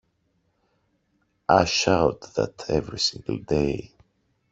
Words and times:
I 1.47 1.65
shout 1.65 2.21
that 2.33 2.67
every 2.71 2.97
single 2.97 3.37
day! 3.37 3.91